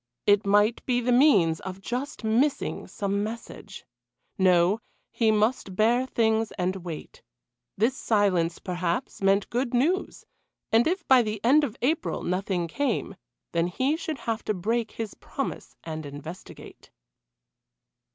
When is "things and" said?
6.07-6.77